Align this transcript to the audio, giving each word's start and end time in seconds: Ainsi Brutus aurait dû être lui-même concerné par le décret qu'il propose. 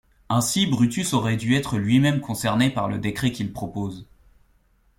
Ainsi 0.29 0.65
Brutus 0.65 1.13
aurait 1.13 1.37
dû 1.37 1.53
être 1.53 1.77
lui-même 1.77 2.21
concerné 2.21 2.71
par 2.71 2.89
le 2.89 2.97
décret 2.97 3.31
qu'il 3.31 3.53
propose. 3.53 4.07